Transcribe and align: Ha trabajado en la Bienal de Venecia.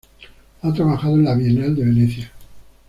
Ha 0.63 0.73
trabajado 0.73 1.13
en 1.13 1.25
la 1.25 1.35
Bienal 1.35 1.75
de 1.75 1.83
Venecia. 1.85 2.31